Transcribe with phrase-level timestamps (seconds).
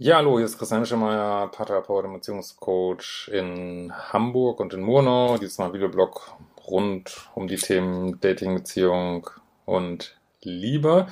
[0.00, 5.38] Ja, hallo, hier ist Christian Schemeier, Paartherapeut und Beziehungscoach in Hamburg und in Murnau.
[5.38, 6.36] Dieses Mal Videoblog
[6.68, 9.28] rund um die Themen Dating, Beziehung
[9.64, 11.08] und Liebe.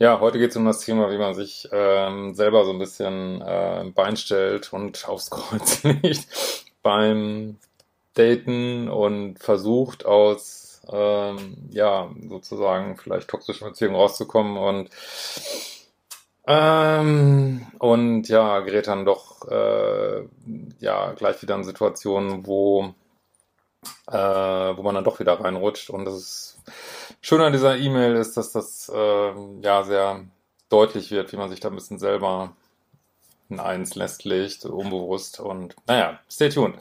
[0.00, 3.42] Ja, heute geht es um das Thema, wie man sich ähm, selber so ein bisschen
[3.42, 6.26] äh, im Bein stellt und aufs Kreuz legt
[6.82, 7.58] beim
[8.14, 14.90] Daten und versucht aus, ähm, ja, sozusagen vielleicht toxischen Beziehungen rauszukommen und
[16.46, 20.24] ähm, und ja, gerät dann doch äh,
[20.78, 22.94] ja gleich wieder in Situationen, wo,
[24.06, 25.90] äh, wo man dann doch wieder reinrutscht.
[25.90, 26.58] Und das ist
[27.20, 30.24] schön an dieser E-Mail ist, dass das äh, ja sehr
[30.68, 32.52] deutlich wird, wie man sich da ein bisschen selber
[33.50, 35.40] ein Eins lässt legt, unbewusst.
[35.40, 36.76] Und naja, stay tuned.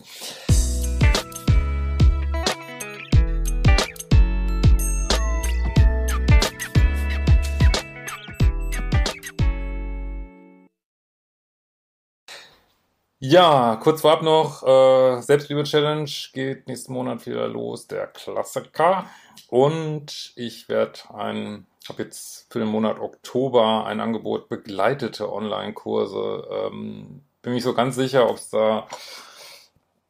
[13.28, 19.06] Ja, kurz vorab noch, äh, Selbstliebe-Challenge geht nächsten Monat wieder los, der Klassiker.
[19.50, 26.48] Und ich werde ein, habe jetzt für den Monat Oktober ein Angebot begleitete Online-Kurse.
[26.52, 28.88] Ähm, bin mich so ganz sicher, ob es da,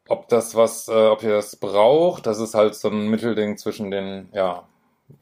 [0.09, 2.25] ob das was, äh, ob ihr das braucht.
[2.25, 4.67] Das ist halt so ein Mittelding zwischen den, ja,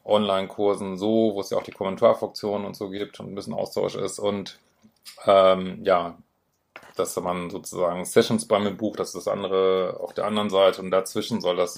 [0.04, 3.94] Online-Kursen so, wo es ja auch die Kommentarfunktion und so gibt und ein bisschen Austausch
[3.94, 4.58] ist und
[5.26, 6.16] ähm, ja,
[6.96, 10.82] dass man sozusagen Sessions bei mir bucht, das ist das andere auf der anderen Seite
[10.82, 11.74] und dazwischen soll das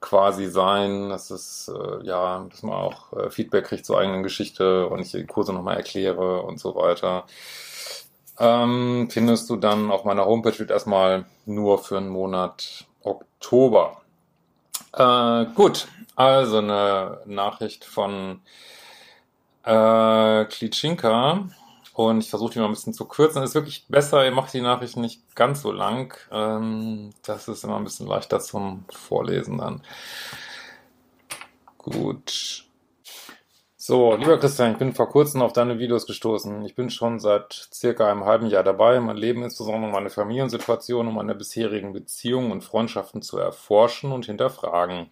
[0.00, 4.88] quasi sein, dass es äh, ja, dass man auch äh, Feedback kriegt zur eigenen Geschichte
[4.88, 7.24] und ich die Kurse nochmal erkläre und so weiter.
[8.38, 14.02] Ähm, findest du dann auf meiner Homepage wird erstmal nur für einen Monat Oktober.
[14.92, 18.40] Äh, gut, also eine Nachricht von
[19.64, 21.48] äh, Klitschinka.
[21.94, 23.42] Und ich versuche die mal ein bisschen zu kürzen.
[23.42, 26.16] Es ist wirklich besser, ihr macht die Nachrichten nicht ganz so lang.
[26.30, 29.82] Ähm, das ist immer ein bisschen leichter zum Vorlesen dann.
[31.76, 32.64] Gut.
[33.76, 36.64] So, lieber Christian, ich bin vor kurzem auf deine Videos gestoßen.
[36.64, 41.14] Ich bin schon seit circa einem halben Jahr dabei, mein Leben, insbesondere meine Familiensituation und
[41.14, 45.10] meine bisherigen Beziehungen und Freundschaften zu erforschen und hinterfragen.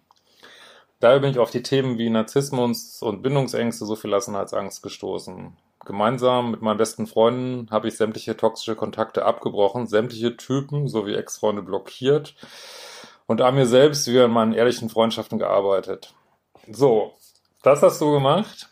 [1.01, 5.57] Daher bin ich auf die Themen wie Narzissmus und Bindungsängste sowie Verlassenheitsangst gestoßen.
[5.85, 11.63] Gemeinsam mit meinen besten Freunden habe ich sämtliche toxische Kontakte abgebrochen, sämtliche Typen sowie Ex-Freunde
[11.63, 12.35] blockiert
[13.25, 16.13] und an mir selbst wie an meinen ehrlichen Freundschaften gearbeitet.
[16.71, 17.13] So,
[17.63, 18.69] das hast du gemacht.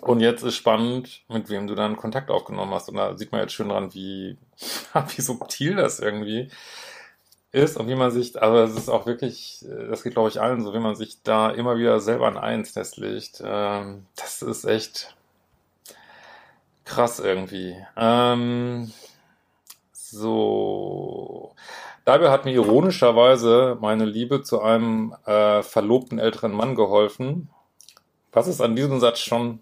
[0.00, 2.88] Und jetzt ist spannend, mit wem du dann Kontakt aufgenommen hast.
[2.88, 4.38] Und da sieht man jetzt schön dran, wie,
[5.16, 6.50] wie subtil das irgendwie
[7.52, 10.64] ist und wie man sich, aber es ist auch wirklich, das geht glaube ich allen
[10.64, 13.40] so, wie man sich da immer wieder selber ein Eins festlegt.
[13.44, 15.14] Ähm, das ist echt
[16.84, 17.76] krass irgendwie.
[17.96, 18.92] Ähm,
[19.92, 21.54] so.
[22.04, 27.48] Dabei hat mir ironischerweise meine Liebe zu einem äh, verlobten älteren Mann geholfen.
[28.32, 29.60] Was ist an diesem Satz schon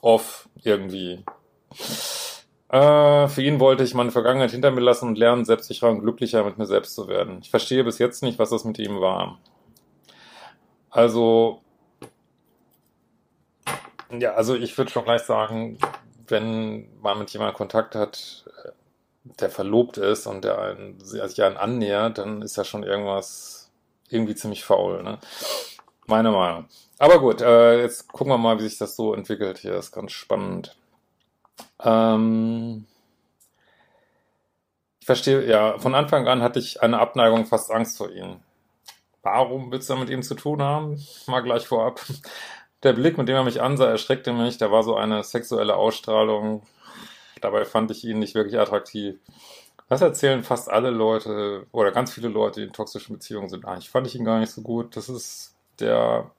[0.00, 1.24] off irgendwie?
[2.68, 6.44] Äh, für ihn wollte ich meine Vergangenheit hinter mir lassen und lernen, selbstsicherer und glücklicher
[6.44, 7.40] mit mir selbst zu werden.
[7.42, 9.38] Ich verstehe bis jetzt nicht, was das mit ihm war.
[10.90, 11.60] Also,
[14.10, 15.78] ja, also ich würde schon gleich sagen,
[16.32, 18.44] wenn man mit jemandem Kontakt hat,
[19.22, 23.70] der verlobt ist und der einen, sich einen annähert, dann ist ja schon irgendwas
[24.08, 25.02] irgendwie ziemlich faul.
[25.04, 25.18] Ne?
[26.06, 26.66] Meine Meinung.
[26.98, 29.72] Aber gut, äh, jetzt gucken wir mal, wie sich das so entwickelt hier.
[29.72, 30.76] Das ist ganz spannend.
[31.80, 32.86] Ähm
[35.00, 38.40] ich verstehe, ja, von Anfang an hatte ich eine Abneigung, fast Angst vor ihm.
[39.22, 41.04] Warum willst du mit ihm zu tun haben?
[41.26, 42.00] Mal gleich vorab.
[42.82, 44.58] Der Blick, mit dem er mich ansah, erschreckte mich.
[44.58, 46.62] Da war so eine sexuelle Ausstrahlung.
[47.40, 49.18] Dabei fand ich ihn nicht wirklich attraktiv.
[49.88, 53.66] Das erzählen fast alle Leute oder ganz viele Leute, die in toxischen Beziehungen sind.
[53.66, 54.96] Eigentlich fand ich ihn gar nicht so gut.
[54.96, 56.30] Das ist der,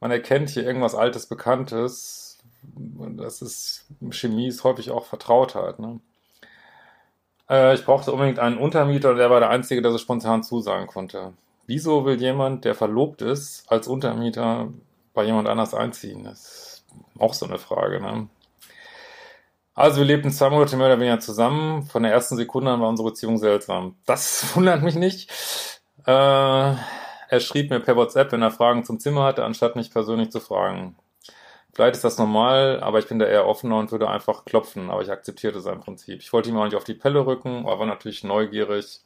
[0.00, 2.38] man erkennt hier irgendwas Altes, Bekanntes.
[3.16, 5.78] Das ist, Chemie ist häufig auch Vertrautheit.
[5.78, 6.00] Ne?
[7.48, 10.86] Äh, ich brauchte unbedingt einen Untermieter und der war der Einzige, der so spontan zusagen
[10.86, 11.32] konnte.
[11.66, 14.68] Wieso will jemand, der verlobt ist, als Untermieter
[15.18, 16.22] bei jemand anders einziehen.
[16.22, 16.84] Das
[17.18, 18.28] auch so eine Frage, ne?
[19.74, 21.82] Also wir lebten zwei Monate mehr oder weniger zusammen.
[21.86, 23.96] Von der ersten Sekunde an war unsere Beziehung seltsam.
[24.06, 25.28] Das wundert mich nicht.
[26.06, 30.30] Äh, er schrieb mir per WhatsApp, wenn er Fragen zum Zimmer hatte, anstatt mich persönlich
[30.30, 30.94] zu fragen.
[31.74, 35.02] Vielleicht ist das normal, aber ich bin da eher offener und würde einfach klopfen, aber
[35.02, 36.20] ich akzeptierte sein Prinzip.
[36.20, 39.00] Ich wollte ihm auch nicht auf die Pelle rücken, aber war natürlich neugierig,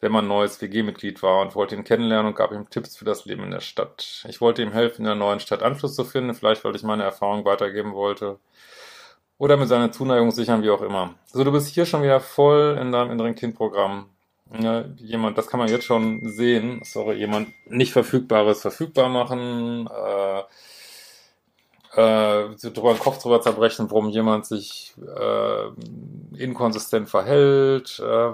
[0.00, 3.26] wenn man neues WG-Mitglied war und wollte ihn kennenlernen und gab ihm Tipps für das
[3.26, 4.24] Leben in der Stadt.
[4.28, 7.04] Ich wollte ihm helfen, in der neuen Stadt Anschluss zu finden, vielleicht weil ich meine
[7.04, 8.38] Erfahrung weitergeben wollte
[9.40, 11.14] oder mit seiner Zuneigung sichern, wie auch immer.
[11.26, 14.10] So, du bist hier schon wieder voll in deinem inneren Kindprogramm.
[14.58, 20.40] Ja, jemand, das kann man jetzt schon sehen, sorry, jemand nicht Verfügbares verfügbar machen, äh,
[21.96, 28.00] äh, drüber den Kopf drüber zerbrechen, warum jemand sich äh, inkonsistent verhält.
[28.00, 28.32] Äh,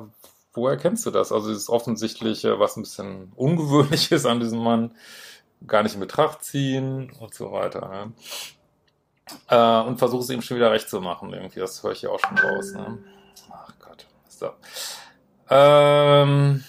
[0.57, 1.33] wo erkennst du das?
[1.33, 4.95] Also dieses Offensichtliche, was ein bisschen ungewöhnlich ist an diesem Mann,
[5.67, 8.13] gar nicht in Betracht ziehen und so weiter.
[9.49, 9.83] Ja.
[9.83, 11.61] Äh, und versuche es ihm schon wieder recht zu machen, irgendwie.
[11.61, 12.73] Das höre ich ja auch schon raus.
[12.73, 12.99] Ne?
[13.51, 14.07] Ach Gott.
[14.29, 14.51] So.
[15.51, 16.65] Ähm,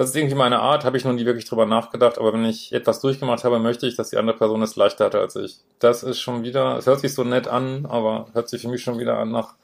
[0.00, 2.72] das ist irgendwie meine Art, habe ich noch nie wirklich drüber nachgedacht, aber wenn ich
[2.72, 5.58] etwas durchgemacht habe, möchte ich, dass die andere Person es leichter hatte als ich.
[5.78, 8.82] Das ist schon wieder, es hört sich so nett an, aber hört sich für mich
[8.82, 9.56] schon wieder an nach,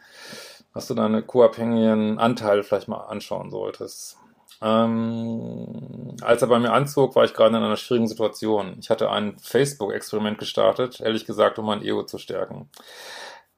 [0.75, 4.19] dass du deine co-abhängigen Anteile vielleicht mal anschauen solltest.
[4.61, 8.77] Ähm, als er bei mir anzog, war ich gerade in einer schwierigen Situation.
[8.79, 12.69] Ich hatte ein Facebook-Experiment gestartet, ehrlich gesagt, um mein Ego zu stärken.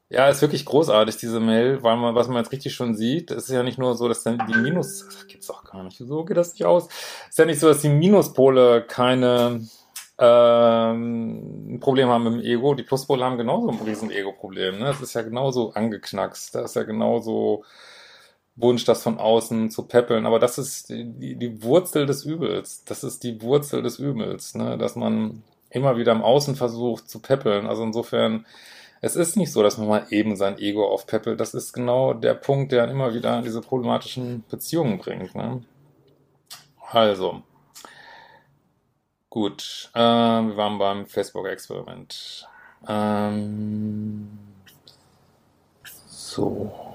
[0.09, 3.49] Ja, ist wirklich großartig, diese Mail, weil man, was man jetzt richtig schon sieht, ist
[3.49, 6.53] ja nicht nur so, dass dann die Minus, gibt's doch gar nicht, so geht das
[6.53, 6.87] nicht aus.
[7.29, 9.61] Ist ja nicht so, dass die Minuspole keine,
[10.17, 12.73] ähm, ein Problem haben mit dem Ego.
[12.73, 14.85] Die Pluspole haben genauso ein riesen Ego-Problem, ne?
[14.85, 16.55] Das ist ja genauso angeknackst.
[16.55, 17.63] Das ist ja genauso
[18.55, 20.25] Wunsch, das von außen zu peppeln.
[20.25, 22.83] Aber das ist die, die Wurzel des Übels.
[22.83, 24.77] Das ist die Wurzel des Übels, ne?
[24.77, 27.67] Dass man immer wieder im Außen versucht zu peppeln.
[27.67, 28.45] Also insofern,
[29.01, 31.39] es ist nicht so, dass man mal eben sein Ego aufpeppelt.
[31.39, 35.35] Das ist genau der Punkt, der immer wieder diese problematischen Beziehungen bringt.
[35.35, 35.63] Ne?
[36.91, 37.43] Also,
[39.29, 42.47] gut, äh, wir waren beim Facebook-Experiment.
[42.87, 44.37] Ähm,
[46.07, 46.88] so.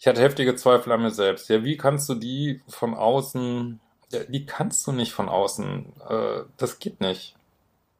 [0.00, 1.50] Ich hatte heftige Zweifel an mir selbst.
[1.50, 3.80] Ja, wie kannst du die von außen,
[4.10, 5.92] ja, die kannst du nicht von außen.
[6.08, 7.36] Äh, das geht nicht.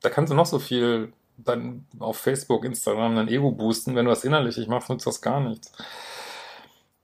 [0.01, 3.97] Da kannst du noch so viel dann auf Facebook, Instagram dein Ego boosten.
[3.97, 5.73] Wenn du das innerlich nicht machst, nutzt das gar nichts.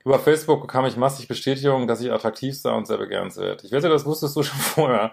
[0.06, 3.64] Über Facebook bekam ich massig Bestätigung, dass ich attraktiv sei und sehr begehrenswert.
[3.64, 5.11] Ich wette, das wusstest du schon vorher.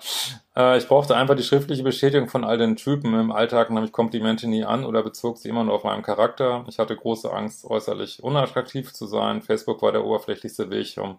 [0.55, 3.19] Äh, ich brauchte einfach die schriftliche Bestätigung von all den Typen.
[3.19, 6.63] Im Alltag nahm ich Komplimente nie an oder bezog sie immer nur auf meinen Charakter.
[6.69, 9.41] Ich hatte große Angst, äußerlich unattraktiv zu sein.
[9.41, 11.17] Facebook war der oberflächlichste Weg, um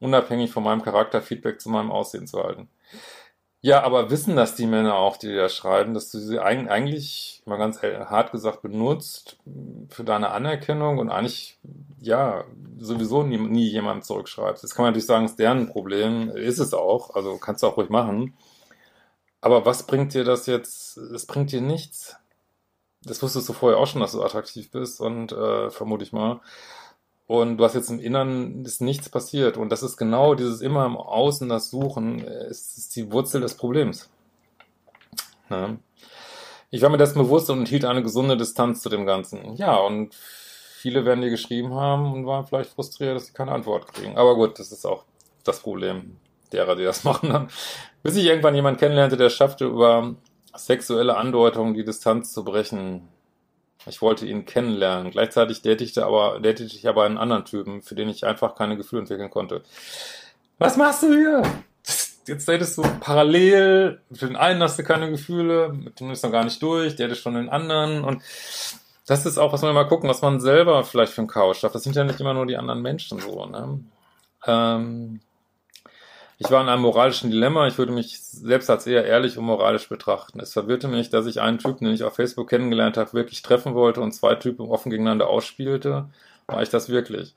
[0.00, 2.68] unabhängig von meinem Charakter Feedback zu meinem Aussehen zu halten.
[3.62, 7.58] Ja, aber wissen das die Männer auch, die da schreiben, dass du sie eigentlich, mal
[7.58, 9.38] ganz hart gesagt, benutzt
[9.90, 11.58] für deine Anerkennung und eigentlich,
[12.00, 12.44] ja,
[12.78, 14.62] sowieso nie, nie jemand zurückschreibt.
[14.62, 17.76] Das kann man natürlich sagen, ist deren Problem, ist es auch, also kannst du auch
[17.76, 18.34] ruhig machen.
[19.42, 20.96] Aber was bringt dir das jetzt?
[20.96, 22.16] Es bringt dir nichts.
[23.04, 26.40] Das wusstest du vorher auch schon, dass du attraktiv bist und äh, vermute ich mal
[27.30, 29.56] und du hast jetzt im Innern ist nichts passiert.
[29.56, 33.54] Und das ist genau dieses immer im Außen das Suchen, ist, ist die Wurzel des
[33.54, 34.10] Problems.
[35.48, 35.76] Ja.
[36.70, 39.54] Ich war mir dessen bewusst und hielt eine gesunde Distanz zu dem Ganzen.
[39.54, 43.94] Ja, und viele werden dir geschrieben haben und waren vielleicht frustriert, dass sie keine Antwort
[43.94, 44.18] kriegen.
[44.18, 45.04] Aber gut, das ist auch
[45.44, 46.16] das Problem
[46.52, 47.48] derer, die das machen dann.
[48.02, 50.16] Bis ich irgendwann jemanden kennenlernte, der schaffte, über
[50.56, 53.06] sexuelle Andeutungen die Distanz zu brechen.
[53.86, 55.10] Ich wollte ihn kennenlernen.
[55.10, 59.02] Gleichzeitig datete, aber, datete ich aber einen anderen Typen, für den ich einfach keine Gefühle
[59.02, 59.62] entwickeln konnte.
[60.58, 61.42] Was machst du hier?
[62.26, 64.00] Jetzt datest du parallel.
[64.12, 67.08] Für den einen hast du keine Gefühle, mit dem ist noch gar nicht durch, der
[67.08, 68.04] ist schon den anderen.
[68.04, 68.22] Und
[69.06, 71.74] das ist auch, was man mal gucken, was man selber vielleicht für ein Chaos schafft.
[71.74, 73.46] Das sind ja nicht immer nur die anderen Menschen so.
[73.46, 73.80] Ne?
[74.46, 75.20] Ähm,
[76.42, 77.66] ich war in einem moralischen Dilemma.
[77.66, 80.40] Ich würde mich selbst als eher ehrlich und moralisch betrachten.
[80.40, 83.74] Es verwirrte mich, dass ich einen Typen, den ich auf Facebook kennengelernt habe, wirklich treffen
[83.74, 86.08] wollte und zwei Typen offen gegeneinander ausspielte.
[86.46, 87.34] War ich das wirklich?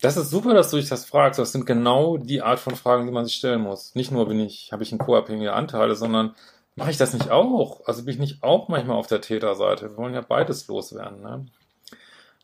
[0.00, 1.40] Das ist super, dass du dich das fragst.
[1.40, 3.96] Das sind genau die Art von Fragen, die man sich stellen muss.
[3.96, 6.36] Nicht nur bin ich, habe ich einen co-abhängige Anteile, sondern
[6.76, 7.84] mache ich das nicht auch?
[7.86, 9.90] Also bin ich nicht auch manchmal auf der Täterseite?
[9.90, 11.20] Wir wollen ja beides loswerden.
[11.20, 11.46] Ne?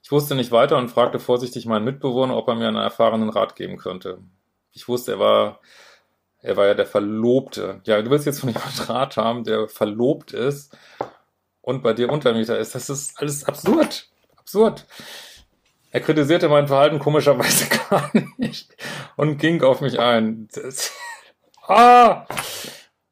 [0.02, 3.54] Ich wusste nicht weiter und fragte vorsichtig meinen Mitbewohner, ob er mir einen erfahrenen Rat
[3.54, 4.18] geben könnte.
[4.76, 5.60] Ich wusste, er war
[6.42, 7.80] Er war ja der Verlobte.
[7.84, 10.76] Ja, du willst jetzt von jemandem Draht haben, der verlobt ist
[11.62, 12.74] und bei dir Untermieter ist.
[12.74, 14.08] Das ist alles absurd.
[14.36, 14.86] Absurd.
[15.90, 18.76] Er kritisierte mein Verhalten komischerweise gar nicht
[19.16, 20.48] und ging auf mich ein.
[20.52, 20.92] Das,
[21.66, 22.26] ah!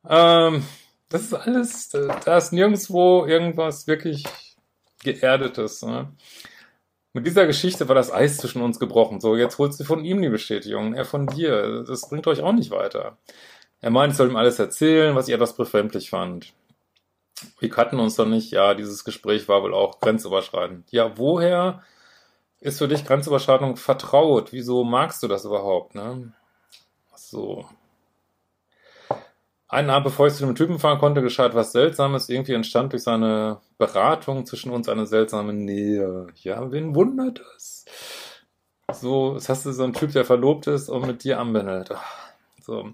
[0.07, 0.65] Ähm,
[1.09, 4.25] das ist alles, da ist nirgendwo irgendwas wirklich
[5.03, 5.83] Geerdetes.
[5.83, 6.13] Ne?
[7.15, 9.21] Mit dieser Geschichte war das Eis zwischen uns gebrochen.
[9.21, 11.85] So, jetzt holst du von ihm die Bestätigung, er von dir.
[11.87, 13.19] Das bringt euch auch nicht weiter.
[13.81, 16.53] Er meint, ich soll ihm alles erzählen, was ich etwas befremdlich fand.
[17.61, 18.51] Wir kannten uns doch nicht.
[18.51, 20.91] Ja, dieses Gespräch war wohl auch grenzüberschreitend.
[20.91, 21.85] Ja, woher
[22.59, 24.53] ist für dich Grenzüberschreitung vertraut?
[24.53, 26.33] Wieso magst du das überhaupt, ne?
[27.15, 27.69] So.
[29.69, 32.29] Einen Abend, bevor ich zu dem Typen fahren konnte, geschah etwas Seltsames.
[32.29, 36.27] Irgendwie entstand durch seine Beratung zwischen uns eine seltsame Nähe.
[36.37, 37.85] Ja, wen wundert das?
[38.93, 41.91] So, jetzt hast du so einen Typ, der verlobt ist und mit dir anbändelt.
[42.61, 42.93] So.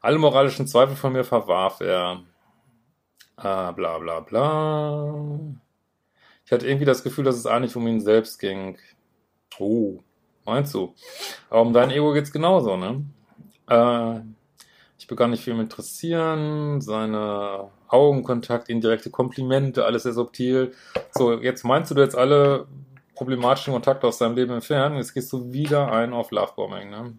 [0.00, 2.22] Alle moralischen Zweifel von mir verwarf er.
[3.36, 5.14] Ah, bla bla bla.
[6.44, 8.78] Ich hatte irgendwie das Gefühl, dass es eigentlich um ihn selbst ging.
[9.58, 10.00] Oh,
[10.44, 10.94] meinst du?
[11.50, 13.04] Aber um dein Ego geht's genauso, ne?
[13.68, 14.20] Äh,
[15.02, 20.76] ich begann nicht viel mit interessieren, seine Augenkontakt, indirekte Komplimente, alles sehr subtil.
[21.10, 22.68] So, jetzt meinst du jetzt alle
[23.16, 27.18] problematischen Kontakte aus deinem Leben entfernen, jetzt gehst du wieder ein auf Lovebombing, ne?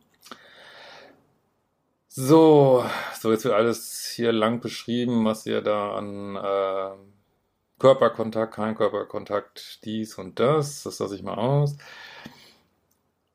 [2.07, 2.85] So,
[3.19, 6.95] so jetzt wird alles hier lang beschrieben, was ihr da an äh,
[7.79, 11.75] Körperkontakt, kein Körperkontakt, dies und das, das lasse ich mal aus.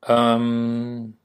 [0.07, 1.18] Ähm,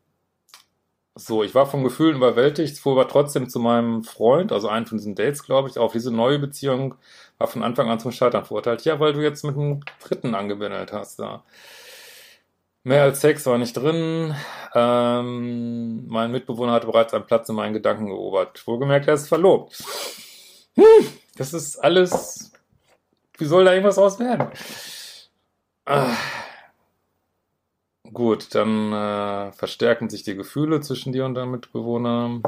[1.27, 4.99] so, ich war von Gefühlen überwältigt, fuhr aber trotzdem zu meinem Freund, also einen von
[4.99, 6.95] diesen Dates, glaube ich, auf diese neue Beziehung,
[7.39, 8.85] war von Anfang an zum Scheitern verurteilt.
[8.85, 11.43] Ja, weil du jetzt mit einem Dritten angebindelt hast da.
[12.85, 14.35] Mehr als Sex war nicht drin.
[14.75, 18.67] Ähm, mein Mitbewohner hatte bereits einen Platz in meinen Gedanken erobert.
[18.67, 19.83] Wohlgemerkt, er ist verlobt.
[20.75, 22.53] Hm, das ist alles.
[23.39, 24.49] Wie soll da irgendwas aus werden?
[25.87, 26.15] Ah.
[28.15, 32.41] Gut, dann äh, verstärken sich die Gefühle zwischen dir und deinem Mitbewohner.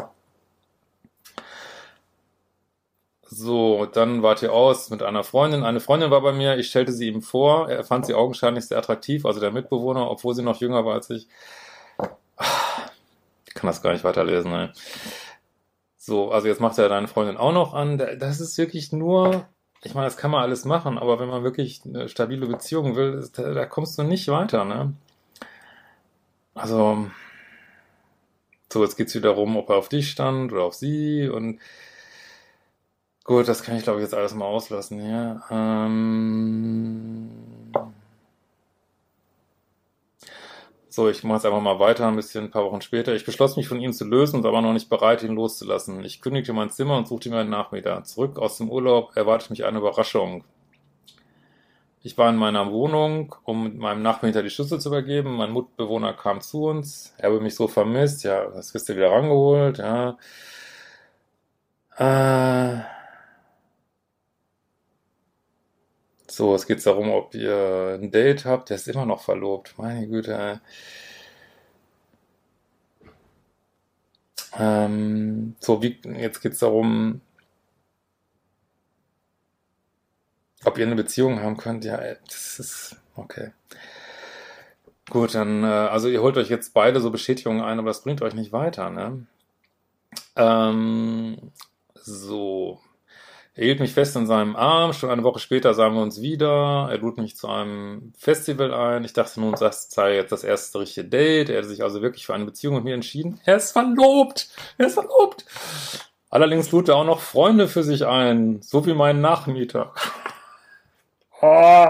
[3.29, 5.65] So, dann wart ihr aus mit einer Freundin.
[5.65, 7.69] Eine Freundin war bei mir, ich stellte sie ihm vor.
[7.69, 11.11] Er fand sie augenscheinlich sehr attraktiv, also der Mitbewohner, obwohl sie noch jünger war als
[11.11, 11.27] ich.
[13.49, 14.73] Ich kann das gar nicht weiterlesen, ne?
[15.99, 17.99] So, also jetzt macht er deine Freundin auch noch an.
[17.99, 19.49] Das ist wirklich nur,
[19.83, 23.29] ich meine, das kann man alles machen, aber wenn man wirklich eine stabile Beziehung will,
[23.35, 24.95] da kommst du nicht weiter, ne?
[26.57, 27.11] Also,
[28.73, 31.61] so, jetzt geht's wieder darum, ob er auf dich stand oder auf sie und
[33.25, 35.43] gut, das kann ich glaube ich jetzt alles mal auslassen hier.
[35.51, 37.31] Ähm,
[40.89, 43.15] so, ich mache jetzt einfach mal weiter, ein bisschen ein paar Wochen später.
[43.15, 46.03] Ich beschloss mich von ihm zu lösen und war aber noch nicht bereit, ihn loszulassen.
[46.05, 48.03] Ich kündigte mein Zimmer und suchte mir einen Nachmieter.
[48.05, 50.45] Zurück aus dem Urlaub erwartet mich eine Überraschung.
[52.07, 55.35] Ich war in meiner Wohnung, um meinem Nachmieter die Schlüssel zu übergeben.
[55.35, 57.13] Mein Mitbewohner kam zu uns.
[57.19, 58.23] Er habe mich so vermisst.
[58.23, 59.79] Ja, das wirst du wieder rangeholt.
[59.79, 60.17] Ja.
[61.99, 62.81] Äh
[66.29, 68.71] so, es geht darum, ob ihr ein Date habt.
[68.71, 69.75] Der ist immer noch verlobt.
[69.77, 70.61] Meine Güte.
[74.59, 77.21] Ähm, so, wie, jetzt geht es darum,
[80.67, 83.53] ob ihr eine Beziehung haben könnt, ja, das ist okay.
[85.09, 88.23] Gut, dann, äh, also ihr holt euch jetzt beide so Bestätigungen ein, aber das bringt
[88.23, 89.27] euch nicht weiter, ne?
[90.35, 91.53] Ähm,
[91.95, 92.81] so.
[93.55, 96.89] Er hielt mich fest in seinem Arm, schon eine Woche später sahen wir uns wieder.
[96.91, 99.05] Er lud mich zu einem Festival ein.
[99.05, 101.49] Ich dachte nun, das sei jetzt das erste richtige Date.
[101.49, 103.41] Er hätte sich also wirklich für eine Beziehung mit mir entschieden.
[103.47, 104.51] Er ist verlobt!
[104.77, 105.47] Er ist verlobt!
[106.29, 109.95] Allerdings lud er auch noch Freunde für sich ein, so wie mein Nachmieter.
[111.43, 111.89] Oh,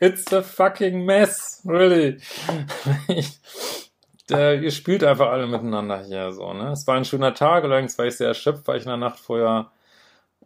[0.00, 2.20] it's a fucking mess, really.
[4.28, 6.72] Der, ihr spielt einfach alle miteinander hier so, ne?
[6.72, 9.20] Es war ein schöner Tag, allerdings war ich sehr erschöpft, weil ich in der Nacht
[9.20, 9.70] vorher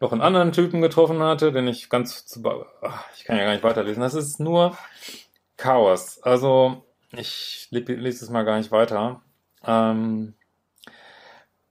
[0.01, 2.43] noch einen anderen Typen getroffen hatte, den ich ganz zu,
[2.83, 4.03] ach, ich kann ja gar nicht weiterlesen.
[4.03, 4.77] Das ist nur
[5.57, 6.23] Chaos.
[6.23, 9.23] Also, ich lese es mal gar nicht weiter.
[9.65, 10.35] Ähm,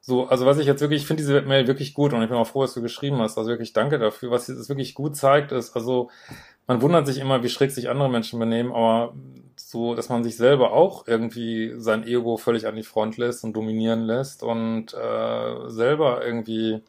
[0.10, 2.38] so, also was ich jetzt wirklich, ich finde diese Mail wirklich gut und ich bin
[2.38, 3.38] auch froh, dass du geschrieben hast.
[3.38, 4.32] Also wirklich danke dafür.
[4.32, 6.10] Was es wirklich gut zeigt, ist, also
[6.68, 9.14] man wundert sich immer, wie schräg sich andere Menschen benehmen, aber
[9.56, 13.54] so, dass man sich selber auch irgendwie sein Ego völlig an die Front lässt und
[13.54, 16.82] dominieren lässt und äh, selber irgendwie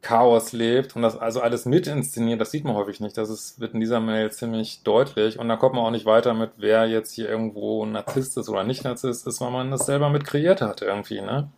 [0.00, 3.16] Chaos lebt und das also alles mit inszeniert, das sieht man häufig nicht.
[3.18, 6.34] Das ist, wird in dieser Mail ziemlich deutlich und da kommt man auch nicht weiter
[6.34, 9.86] mit, wer jetzt hier irgendwo ein Narzisst ist oder nicht Narzisst ist, weil man das
[9.86, 11.50] selber mit kreiert hat irgendwie, ne?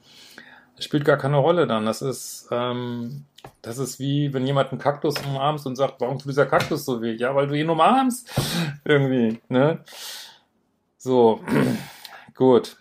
[0.84, 1.86] Spielt gar keine Rolle dann.
[1.86, 3.24] Das ist, ähm,
[3.62, 7.00] das ist wie, wenn jemand einen Kaktus umarmst und sagt, warum tut dieser Kaktus so
[7.02, 7.14] weh?
[7.14, 8.30] Ja, weil du ihn umarmst.
[8.84, 9.84] Irgendwie, ne?
[10.96, 11.40] So,
[12.34, 12.76] gut.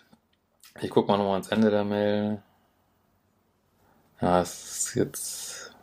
[0.80, 2.42] Ich guck mal nochmal ans Ende der Mail.
[4.20, 5.76] Ja, es ist jetzt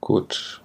[0.00, 0.63] gut.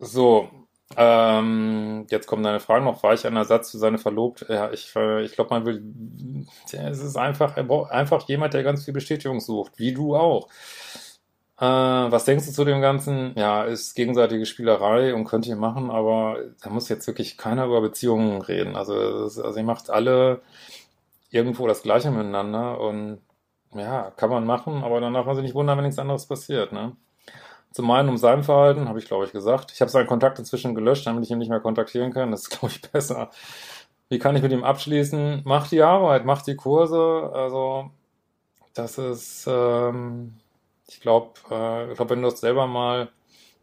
[0.00, 0.48] So,
[0.96, 3.02] ähm, jetzt kommt deine Frage noch.
[3.02, 4.46] War ich ein Ersatz für seine Verlobte?
[4.48, 5.82] Ja, ich, äh, ich glaube, man will.
[6.72, 7.56] Es ist einfach,
[7.90, 10.48] einfach jemand, der ganz viel Bestätigung sucht, wie du auch.
[11.58, 13.34] Äh, was denkst du zu dem Ganzen?
[13.36, 17.82] Ja, ist gegenseitige Spielerei und könnt ihr machen, aber da muss jetzt wirklich keiner über
[17.82, 18.76] Beziehungen reden.
[18.76, 20.40] Also, also ihr macht alle
[21.30, 23.20] irgendwo das Gleiche miteinander und
[23.74, 26.96] ja, kann man machen, aber danach man sich nicht wundern, wenn nichts anderes passiert, ne?
[27.72, 29.72] Zum einen um sein Verhalten, habe ich glaube ich gesagt.
[29.72, 32.30] Ich habe seinen Kontakt inzwischen gelöscht, damit ich ihn nicht mehr kontaktieren kann.
[32.30, 33.30] Das ist glaube ich besser.
[34.08, 35.42] Wie kann ich mit ihm abschließen?
[35.44, 37.30] Mach die Arbeit, mach die Kurse.
[37.32, 37.90] Also
[38.74, 40.34] das ist, ähm,
[40.88, 43.08] ich glaube, äh, ich glaube, wenn du das selber mal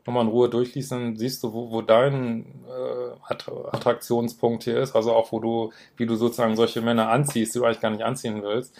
[0.05, 3.33] nochmal in Ruhe durchliest, dann siehst du, wo, wo dein äh,
[3.71, 4.95] Attraktionspunkt hier ist.
[4.95, 8.03] Also auch, wo du, wie du sozusagen solche Männer anziehst, die du eigentlich gar nicht
[8.03, 8.73] anziehen willst.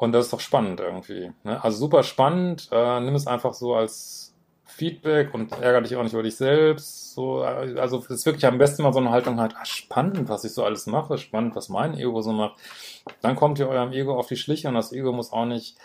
[0.00, 1.30] Und das ist doch spannend irgendwie.
[1.44, 1.62] Ne?
[1.62, 2.70] Also super spannend.
[2.72, 7.12] Äh, nimm es einfach so als Feedback und ärgere dich auch nicht über dich selbst.
[7.12, 10.30] So, äh, also es ist wirklich am besten mal so eine Haltung halt, ah, spannend,
[10.30, 12.58] was ich so alles mache, spannend, was mein Ego so macht.
[13.20, 15.76] Dann kommt ihr eurem Ego auf die Schliche und das Ego muss auch nicht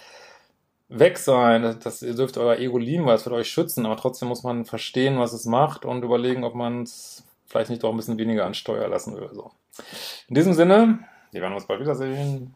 [0.88, 1.64] weg sein.
[1.64, 4.44] Das, das, ihr dürft euer Ego lieben, weil es wird euch schützen, aber trotzdem muss
[4.44, 8.18] man verstehen, was es macht und überlegen, ob man es vielleicht nicht doch ein bisschen
[8.18, 9.30] weniger an Steuer lassen will.
[9.34, 9.52] So.
[10.30, 11.00] In diesem Sinne,
[11.34, 12.56] wir werden uns bald wiedersehen.